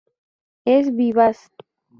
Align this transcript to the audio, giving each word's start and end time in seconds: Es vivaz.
Es 0.65 0.89
vivaz. 0.97 1.47